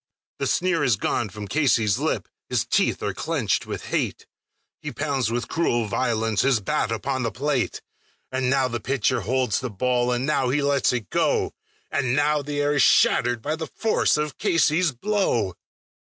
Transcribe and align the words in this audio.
The 0.39 0.47
sneer 0.47 0.83
is 0.83 0.95
gone 0.95 1.29
from 1.29 1.47
Casey's 1.47 1.99
lip, 1.99 2.27
his 2.49 2.65
teeth 2.65 3.03
are 3.03 3.13
clenched 3.13 3.67
with 3.67 3.85
hate; 3.93 4.25
He 4.81 4.91
pounds 4.91 5.29
with 5.29 5.47
cruel 5.47 5.85
violence 5.85 6.41
his 6.41 6.59
bat 6.59 6.91
upon 6.91 7.21
the 7.21 7.31
plate; 7.31 7.83
And 8.31 8.49
now 8.49 8.67
the 8.67 8.79
pitcher 8.79 9.21
holds 9.21 9.59
the 9.59 9.69
ball, 9.69 10.11
and 10.11 10.25
now 10.25 10.49
he 10.49 10.63
lets 10.63 10.91
it 10.91 11.11
go, 11.11 11.53
And 11.91 12.15
now 12.15 12.41
the 12.41 12.59
air 12.61 12.73
is 12.73 12.81
shattered 12.81 13.43
by 13.43 13.55
the 13.55 13.67
force 13.67 14.17
of 14.17 14.39
Casey's 14.39 14.91
blow. 14.91 15.53